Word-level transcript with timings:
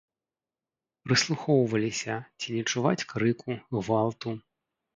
Прыслухоўваліся, 1.07 2.17
ці 2.39 2.47
не 2.57 2.63
чуваць 2.73 3.07
крыку, 3.15 3.61
гвалту. 3.79 4.29